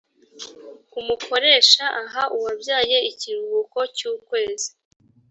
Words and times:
umukoresha 0.99 1.83
aha 2.01 2.23
uwabyaye 2.35 2.97
ikiruhuko 3.11 3.79
cy’ukwezi 3.95 4.69